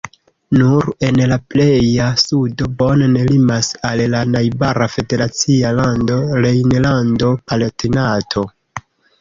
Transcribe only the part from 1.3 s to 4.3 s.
la pleja sudo Bonn limas al la